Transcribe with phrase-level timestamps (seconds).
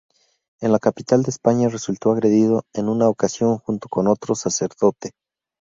[0.61, 5.11] En la capital de España resultó agredido en una ocasión junto con otro sacerdote.